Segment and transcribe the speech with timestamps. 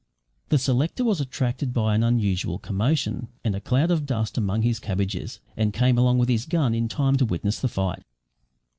[0.49, 4.79] The selector was attracted by an unusual commotion and a cloud of dust among his
[4.79, 8.01] cabbages, and came along with his gun in time to witness the fight.